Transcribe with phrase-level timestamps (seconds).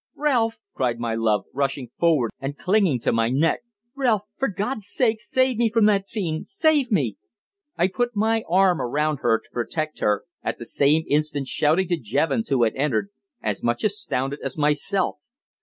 [0.15, 3.59] "Ralph!" cried my love, rushing forward and clinging to my neck.
[3.95, 4.23] "Ralph!
[4.35, 6.47] For God's sake save me from that fiend!
[6.47, 7.17] Save me!"
[7.77, 11.97] I put my arm around her to protect her, at the same instant shouting to
[11.97, 13.09] Jevons, who entered,
[13.43, 15.17] as much astounded as myself.